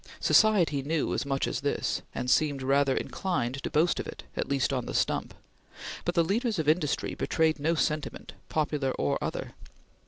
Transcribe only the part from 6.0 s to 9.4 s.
but the leaders of industry betrayed no sentiment, popular or